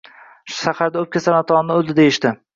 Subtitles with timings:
[0.59, 2.35] Shaharda, o`pka saratonidan o`ldi, deyishdi